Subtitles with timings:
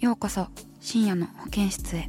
[0.00, 0.46] ようこそ
[0.80, 2.08] 深夜の保健室へ。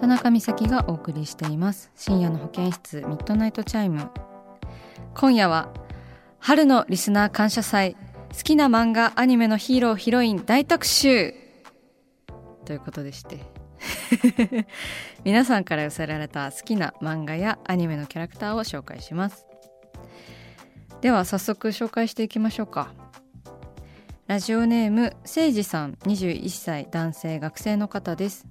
[0.00, 1.92] 田中美咲がお送りしています。
[1.94, 4.10] 深夜の保健室ミッドナイトチャイム。
[5.14, 5.72] 今夜は
[6.40, 7.96] 春のリスナー感謝祭
[8.34, 11.34] 好きな漫画アニメのヒーローヒロイン大特集。
[12.64, 13.38] ということでして。
[15.22, 19.46] 皆さんから寄せられた好きな漫画やアニメのキャラクターを紹介します。
[21.02, 22.94] では早速紹介していきましょうか。
[24.26, 28.46] ラジオネームせいじさん21歳男性学生の方です。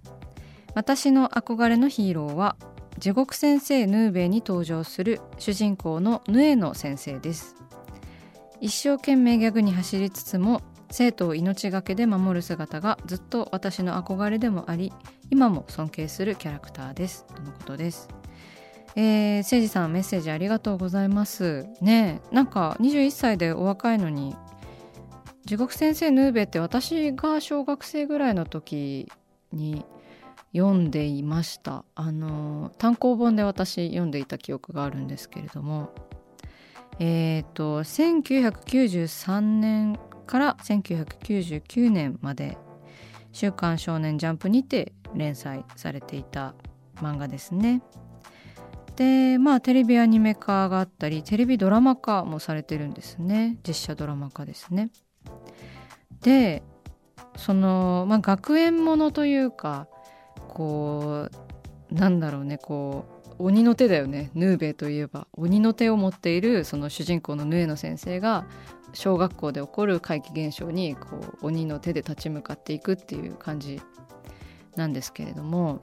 [0.75, 2.55] 私の憧れのヒーローは
[2.99, 7.58] 地獄先生ヌーベイに登場する主人公のヌエの先生です。
[8.61, 14.91] 一生懸命ギャグに走りつつも生徒を命がけで守る姿がずっと私の憧れでもあり
[15.29, 17.25] 今も尊敬するキャラクターです。
[17.25, 18.09] とのことです。
[18.95, 21.67] えー、せいじさんメッセージありがとうございます。
[21.79, 24.35] ねなんか21歳でお若いのに
[25.45, 29.11] 地獄先生ヌーベって私が小学生ぐらいの時
[29.53, 29.85] に
[30.55, 31.85] 読んでいました。
[31.93, 35.91] あの単行本で私読んでいた記憶があるんですけれども
[36.99, 42.57] えっ、と1993年から1999年まで
[43.31, 46.53] 「週刊少年ジャンプ」にて連載されていた
[46.97, 47.81] 漫画ですね。
[48.95, 54.89] でまあテレビアニメ化があったりテレビドラマ化もされてるんですね実写ドラマ化ですね。
[56.21, 56.63] で
[57.37, 59.87] その、まあ、学園ものというか
[60.49, 61.29] こ
[61.91, 64.31] うなんだろうねこう鬼の手だよね。
[64.35, 65.27] ヌーベイといえば。
[65.33, 68.45] 鬼の手を持っているその主人公のヌエの先生が
[68.93, 73.81] 小学校で起こる怪奇現象にこう鬼の手で立ち向かっていくっていう感じ
[74.75, 75.81] なんですけれども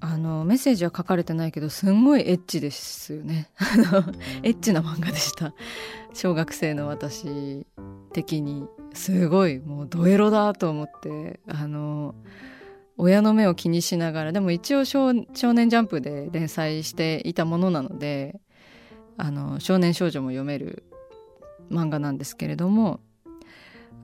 [0.00, 3.50] あのメッセージは書かれてないけどすんごいエッチですよね。
[4.42, 5.54] エッチな漫画でした。
[6.12, 7.66] 小学生の私
[8.12, 8.68] 的に。
[8.92, 12.14] すごいもうドエロだと思ってあの
[12.96, 18.40] 親の目を気にしながらでも一応少年ジャンプで連載していたものなので
[19.16, 20.84] あの少年少女も読める
[21.70, 23.00] 漫画なんですけれども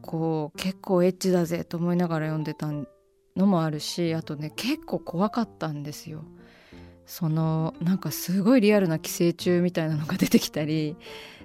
[0.03, 2.69] こう結構エッチだぜと思いながら読んでた
[3.37, 6.25] のもあるしあとね結構怖かったんですよ。
[7.07, 10.97] そのなんかすごいリアルな寄生虫みたいなのが出てきたり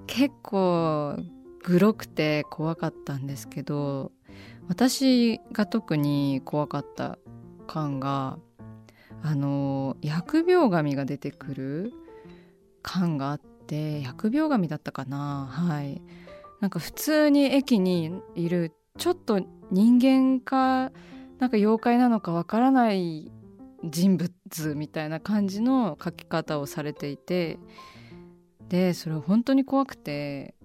[0.05, 1.17] 結構
[1.63, 4.11] グロくて怖かったんですけど
[4.67, 7.17] 私が特に怖かった
[7.67, 8.37] 感が
[9.21, 11.93] あの疫病神が出てくる
[12.81, 15.47] 感があって疫病神だったかな。
[15.51, 16.01] はい。
[16.61, 19.39] なんか普通に駅にいるちょっと
[19.71, 20.91] 人間か
[21.39, 23.31] なんか妖怪なのかわからない
[23.83, 24.31] 人物
[24.75, 27.59] みたいな感じの描き方をされていて
[28.69, 30.55] でそれ本当に怖くて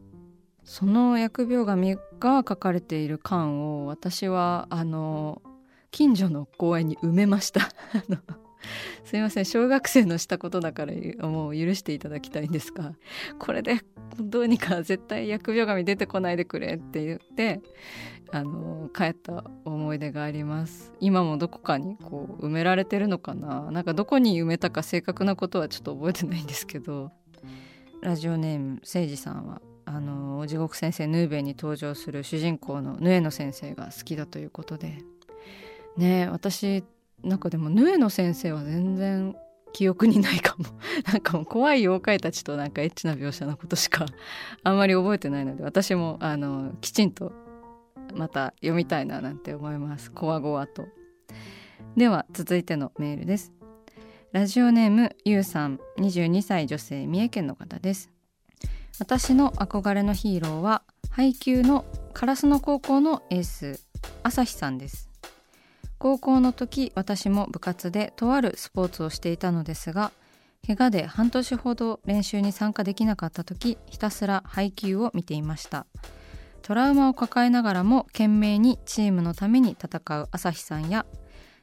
[0.64, 5.42] その疫病神が書かれている缶を私はあの
[5.90, 7.68] 近所の公園に埋めました。
[9.04, 9.44] すいません。
[9.44, 10.92] 小学生のしたことだから
[11.26, 12.94] もう許していただきたいんですが
[13.38, 13.80] これで
[14.18, 17.60] どうにか絶対疫病神出てこないでくれって言って
[18.30, 20.92] あの帰った思い出があります。
[21.00, 23.70] 今もどこかにこう埋められてるのかな？
[23.70, 27.10] なんかどこに埋めたか正確なことはちょっと覚えてないんですけど
[28.02, 29.60] ラジオネームせいじさんは
[29.92, 34.98] あの地獄先生ヌーベイに登場する主人公のヌエの先生が好きだということで。
[35.96, 36.84] ね私
[37.24, 39.34] なんかでもヌエの先生は全然
[39.72, 40.64] 記憶にないかも。
[41.12, 44.06] なんかもう怖い妖怪たちとなんかエッチな描写のことしか
[44.62, 47.32] あんまり覚えてないので私もあのきちんと
[48.14, 50.12] また読みたいななんて思います。
[50.12, 50.86] こわごわと。
[51.96, 53.52] では続いてのメールです。
[54.30, 55.80] ラジオネームゆうさん。
[55.98, 58.19] 22歳女性三重県の方です。
[59.00, 63.82] 私の憧れのヒーローは配給の烏野高校のエース
[64.22, 65.08] 朝日さんです。
[65.96, 70.12] 高校の時私も部活でとあるスポーツをしていたのですが
[70.66, 75.86] 怪我で半年ほど練習に参加できなかった時ひたすら配球を見ていました。
[76.60, 81.06] トラウマを抱えながらも懸命にチームのために戦う朝日さんや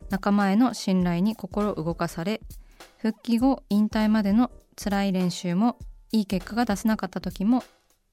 [0.10, 2.42] 仲間への信頼に心動かされ
[2.98, 5.78] 復帰後引退までの辛い練習も
[6.12, 7.64] いい結果が出せなかった時も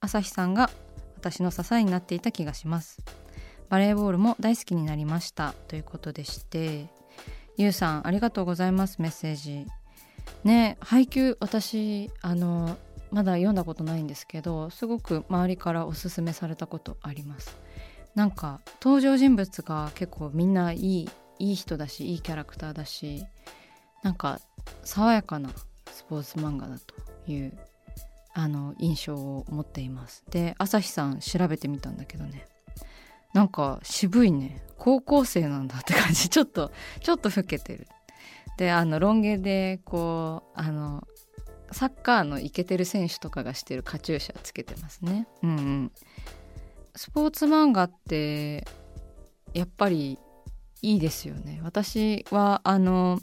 [0.00, 0.70] 朝日さんが
[1.16, 2.98] 私の支えになっていた気がします。
[3.68, 5.54] バレーボールも大好きになりました。
[5.68, 6.88] ということでして
[7.56, 9.00] ゆうさんありがとうございます。
[9.00, 9.66] メッセージ。
[10.42, 12.76] ね配給私あの
[13.10, 17.56] まだ読んだことないんですけどすごく周りからおすすめされたことあります。
[18.14, 21.08] なんか登場人物が結構みんないい
[21.38, 23.24] いい人だしいいキャラクターだし
[24.02, 24.40] なんか
[24.84, 25.50] 爽やかな
[25.90, 26.94] スポーツ漫画だと
[27.30, 27.58] いう
[28.34, 30.24] あの印象を持っています。
[30.28, 32.46] で朝日さん調べてみたんだけどね。
[33.32, 34.62] なんか渋いね。
[34.76, 36.28] 高校生なんだって感じ。
[36.30, 37.86] ちょっとちょっと老けてる。
[38.58, 41.06] であのロン毛でこうあの
[41.70, 45.28] サッカーのイケてる選手とかがしてるカチューシャつけてますね。
[45.42, 45.92] うんうん。
[46.96, 48.66] スポーツ漫画って
[49.52, 50.18] やっぱり
[50.82, 51.60] いいですよね。
[51.62, 53.20] 私はあの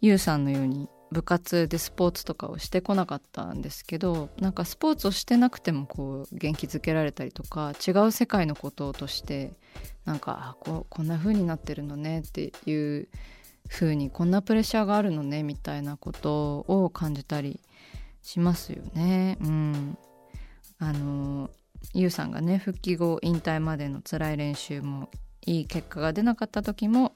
[0.00, 9.52] ゆうさんのように部活でスポーツとかをしてこなかったんですけどなんかスポーツをしてなくてもこう元気づけられたりとか違う世界のこととして
[10.04, 13.08] なんかあここんな風になってるのねっていう
[13.68, 17.60] 風にこんなプレッシャーがあるのねみたいなことを感じたり
[18.22, 19.38] しますよね。
[19.40, 19.98] うん、
[20.78, 21.50] あの
[21.94, 25.10] ゆうさんがね復帰後引退までの辛い練習も
[25.44, 27.14] いい結果が出なかった時も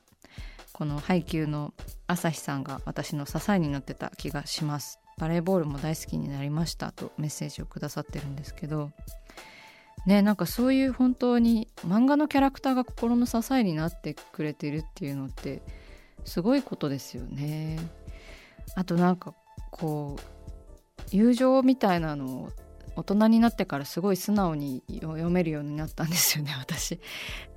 [0.77, 1.73] この配給の
[2.07, 5.01] 朝日さんが私の支えになってた気がします。
[5.17, 8.91] バレーボールも大好きになりましたとメッセージをくださってるんですけど。
[10.05, 15.63] ねなんかそういう本当に漫画のキャラクターが心の支えになってくれてるっていうのって
[16.27, 17.79] すごいことですよね。
[18.75, 19.33] あとなんか
[19.71, 22.53] こう友情みたいなのを
[22.97, 26.99] 大人になってからすごい素直に読めるようになったんですよね 私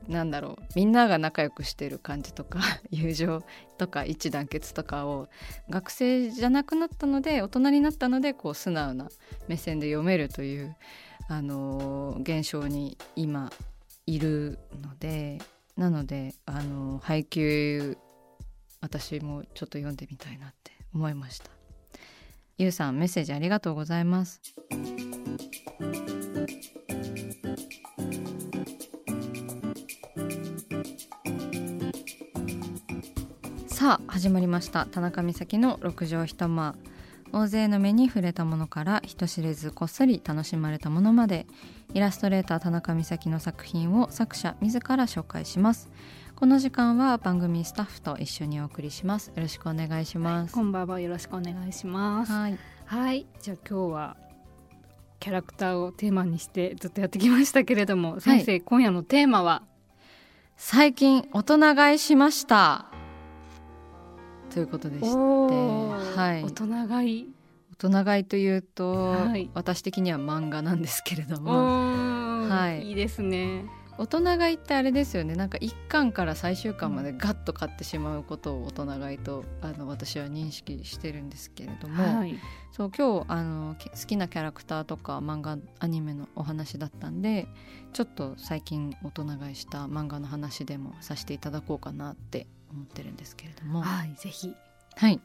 [0.07, 2.59] なんだろうみんなが仲良くしてる感じとか
[2.91, 3.43] 友情
[3.77, 5.29] とか一致団結とかを
[5.69, 9.09] 学生じゃなくなったので大人になったのでこう素直な
[9.47, 10.75] 目線で読めるという、
[11.27, 13.51] あのー、現象に今
[14.05, 15.39] いるので
[15.77, 17.97] なので、あのー、配給
[18.81, 21.49] 私もちょっと読んでみたいなって思いました。
[22.57, 24.41] ゆうさんメッセージありがとうございます。
[33.79, 34.87] さあ始まりました。
[34.87, 36.75] 田中美咲の六畳一間。
[37.31, 41.47] 大勢の目に触れたものから人知れずこっそり楽しまれたものまで。
[41.93, 45.89] イラストレーター田中美咲の作品を作者自ら紹介します。
[46.35, 49.27] この時間は番組スタッフと一緒にお送りします。
[49.27, 50.99] よろしくお願いします、こんばんは。
[50.99, 52.33] よろしくお願いします。
[52.33, 52.57] はい。
[52.85, 54.17] はいじゃあ今日は
[55.21, 59.63] キャラクターをテーマにしてずっとやってきましたけれども、先生今夜のテーマは？
[60.57, 62.88] 最近大人買いしました
[64.49, 67.29] ということでして、はい、大人買い。
[67.81, 73.65] 大人買いというと、はい、私的には漫画なんですけれども、はい、いいですね。
[73.99, 75.35] 大人買いってあれですよね。
[75.35, 82.39] なんか1巻から最終巻までガッと買ってしまうことを大人買いとあの私は認識してるんですけれども、はい、
[82.71, 87.49] そう今日あの好きなキャラクターとか漫画アニメのお話だったんで
[87.91, 93.81] ちょっと最近大人買いした漫画の話でもさせていただこうかなって思ってるんですけれども。
[93.81, 94.53] はいぜひ。
[94.95, 95.21] はい。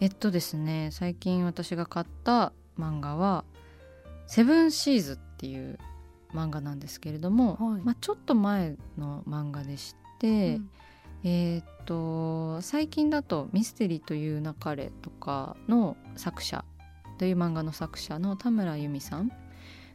[0.00, 3.44] えっとですね最近私が買った漫画は
[4.26, 5.78] 「セブンシーズ」っていう
[6.34, 10.70] 漫画なんですけれども、はい、まあ、ちょっと前の漫画でして、うん、
[11.24, 16.64] えー、っと最近だと「ミステリーという流れ」とかの作者
[17.18, 19.32] という漫画の作者の田村由美さん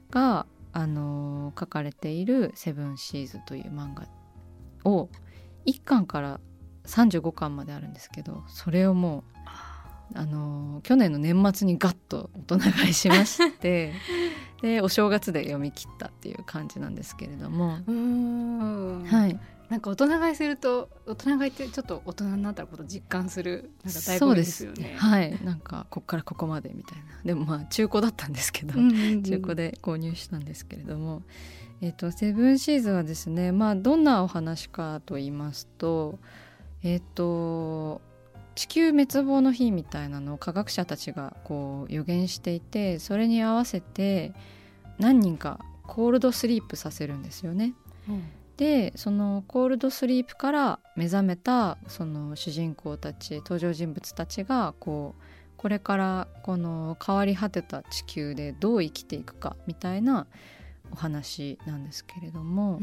[0.09, 4.07] が、あのー、書かれている「セブンシーズ」という漫画
[4.89, 5.09] を
[5.67, 6.39] 1巻から
[6.85, 9.23] 35巻まであるんですけどそれをも
[10.15, 13.93] うあの去年の年末にガッと大人買いしまして
[14.61, 17.79] でお正月で読み切ったっていう感じなんですけれども、
[19.07, 19.39] はい、
[19.71, 24.95] なんか大人買いすると大人買いってちょっと大人になったこと実感するなんか醍醐味ですよね。
[24.97, 25.39] はい。
[25.45, 27.03] なんかこっからここまでみたいな。
[27.23, 31.23] でもまあ中古だったんですけど、うんうんうん、中古で購入したんですけれども、
[31.79, 36.19] えーと、セブンシーズはですねまあどんなお話かと言いますと
[36.83, 38.01] えっ、ー、と
[38.55, 44.33] 地球滅亡の日みたいなのを科学者たちがこう予言していてそれに合わせて
[44.99, 47.73] 何人かコールドスリープさせるんですよね。
[48.09, 48.23] うん。
[48.57, 55.21] でそのコールドスリープから目覚めたその主人公たち登場人物たちがこう
[55.57, 60.27] これからこの変わり果てた地球でどう生きていくかみたいな
[60.91, 62.79] お話なんですけれども。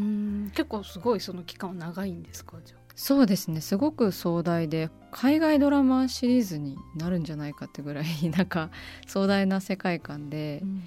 [0.53, 2.57] 結構すごいその期間は長いんですか？
[2.65, 3.61] じゃそうですね。
[3.61, 8.05] すごく壮大で海外ドラマシリーズになるんじゃないかってぐらい
[8.37, 8.71] なんか
[9.07, 10.83] 壮大な世界観で、うん、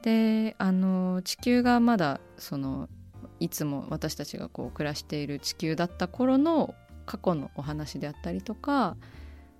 [0.00, 2.88] であの地球がまだその
[3.40, 6.74] いつも私たちがこう暮らしている地球だった頃の
[7.04, 8.96] 過去のお話であったりとか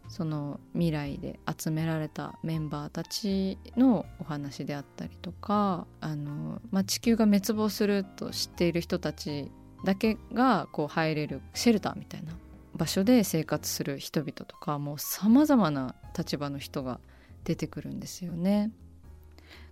[0.08, 9.52] その未来で集められたメンバーたちのお話であったりとかあの、まあ、地球が滅亡すると知っている人たち
[9.84, 12.32] だけがこう入れるシェルターみたいな
[12.76, 17.00] 場所で生活する人々とかもうさまざまな立場の人が
[17.44, 18.70] 出てくるんですよね。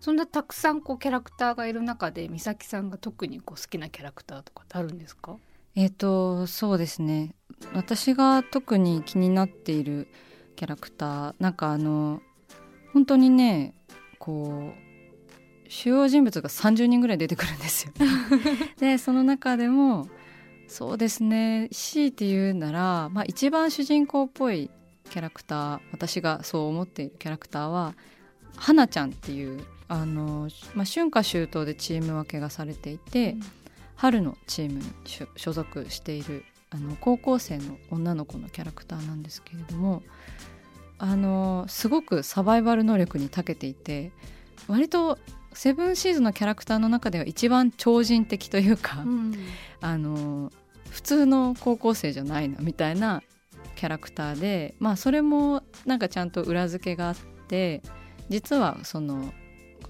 [0.00, 5.36] そんなたくさんこうキャラクターがいる中で美咲さんが特にこう好きなキャラクターとかってあるんですか？
[5.74, 7.34] えっ、ー、とそうですね
[7.74, 10.08] 私が特に気になっている
[10.56, 12.20] キャラクターなんかあの
[12.92, 13.74] 本当にね
[14.18, 14.87] こう
[15.68, 17.92] 主要人物が30人ぐらい出てくるんですよ。
[18.80, 20.08] でその中でも
[20.66, 24.70] そうですね強いて言うなら、まあ、一番主人公っぽい
[25.10, 27.94] キャラクター私がそう思っているキャラクターは
[28.56, 33.40] 花ちゃんっていうあの、まあ、春夏秋冬でチーム分けがされていて、うん、
[33.96, 34.84] 春のチームに
[35.36, 40.02] 所属しているあの高校生の女の子のキャラクターなんですけれども
[40.98, 44.12] あのすごくサバイバル能力に長けていて
[44.66, 45.18] 割と
[45.52, 49.34] セブンシーズのキャラクターの中では一番超人的というか、うん、
[49.80, 50.52] あの
[50.90, 53.22] 普通の高校生じゃないなみたいな
[53.76, 57.16] キャラクターでまあそれもなんかちゃんと裏付けがあっ
[57.48, 57.82] て
[58.28, 59.32] 実はその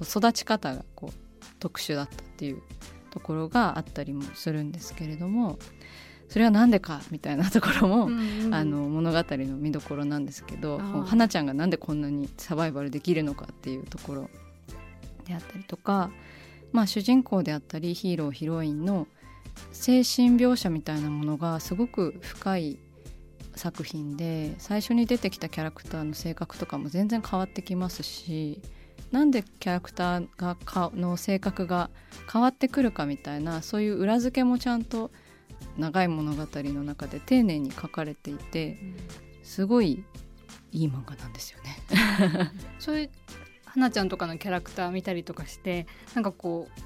[0.03, 2.63] 育ち方がこう特殊だったっていう
[3.11, 5.59] ところがあったりもするんですけれども
[6.29, 14.31] それは何でかみたいなところも、うんうん、あの物語の見どころなんですけど花ちゃんがなんでこんなにサバイバルできるのかっていうところ
[15.29, 16.11] であったりとか、
[16.73, 19.07] まあ、主人公であったりヒーローヒロインの
[19.73, 22.79] 精神描写みたいなものがすごく深い
[23.55, 28.61] 作品で最初に出てきたキャラクターの性格とかも全然変わってきますし
[29.11, 31.91] なんでキャラクターがかの性格が
[32.33, 35.11] 変わってくるかみたいなそういう裏付けもちゃんと
[35.77, 38.79] 長い物語の中で丁寧に書かれていて
[39.43, 40.05] すごい
[40.71, 41.79] いい漫画なんですよね。
[42.79, 43.11] そういう
[43.79, 46.81] 花ちゃんとかのキャラクター見たりとかしてなんかこう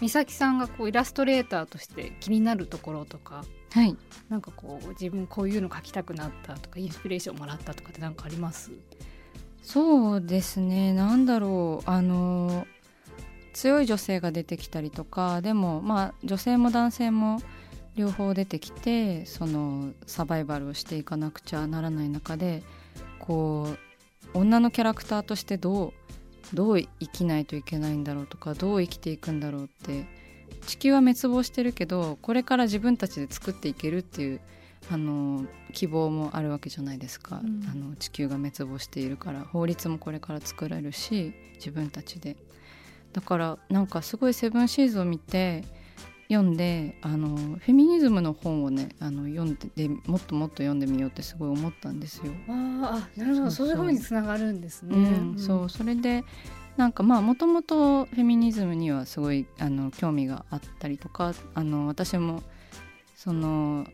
[0.00, 3.96] 美咲さんがこうイラストレーターとして気になるところとか、はい、
[4.28, 8.72] なんかこう自分こういうの描きたくなったとかインスピレーションもらったとかって何かあります？
[9.62, 10.92] そうですね。
[10.92, 11.88] なんだろう。
[11.88, 12.66] あの
[13.52, 17.38] 強い女性が出てきたりとかでもまあ女性も男性も
[17.94, 22.64] 両方出てきてそのサバイバルをしていかなくちゃならない中で
[23.20, 23.68] こ
[24.34, 25.92] う女のキャラクターとしてどう
[26.54, 30.06] どう生きないといけないんだろうとかどう生きていくんだろうって
[30.66, 34.40] 地球は滅亡してるけどこれから自分たちで作っていけるっていう
[34.90, 39.40] あの希望もあるわけじゃないですか、うん、あの地球が滅亡しているから。
[39.40, 42.36] 法律もこれから作られるし自分たちで。
[43.12, 45.64] だからなんかすごいセブンシーズを見て
[46.28, 52.32] 読んであのフェミニズムの本をねあの読んでもっともっと読んでみようってすごい思ったんですよ。
[52.48, 54.96] ああなるほどそういうふうにつながるんですね。
[54.96, 56.24] うん、そうそれで
[56.76, 62.42] なんかまあもともとフェミニズムにはすごいあの興味があったりとかあの私も
[63.16, 63.86] その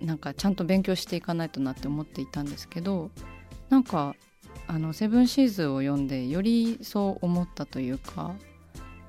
[0.00, 3.10] なんかちゃんと勉強していかないとなって思っていたんですけど
[3.68, 4.14] なんか
[4.66, 8.34] あのセブンシーズを読んでよりそう思ったというか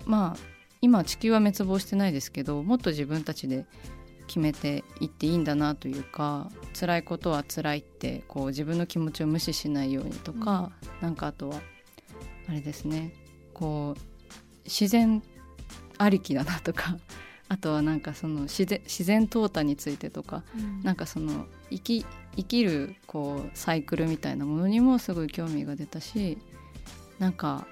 [0.06, 0.51] まあ
[0.82, 3.66] 今地球は滅亡してないですけどもっと自分たちで
[4.28, 11.62] 決めていっていいんだなというか辛いことは辛いってこう自分の気持ちを無視しないようにとか、うん、なんかあとは
[12.48, 13.14] あれですね。
[13.54, 14.02] こう
[14.64, 15.22] 自然
[15.98, 16.98] ありきだなとか
[17.50, 22.06] あとはなんかその自然自然淘汰についてとか、うん、なんかその生き
[22.38, 26.38] 生きるこうサイクルみたいなものにもすごい興味が出たし
[27.20, 27.68] なんか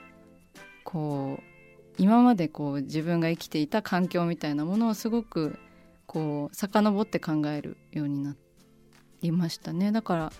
[0.83, 1.48] こう
[1.99, 5.59] 今までこう自分が生きていた環境みたいなものをすごく
[6.05, 8.37] こう遡って考えるようにな
[9.21, 10.33] りましたねだから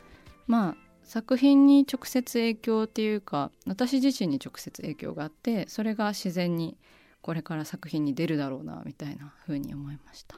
[0.48, 6.78] まあ作品に直接影響っていうか私自身に直接影響があってそれが自然に
[7.22, 10.38] これから作品に出るだろうなみたいな風に思いました。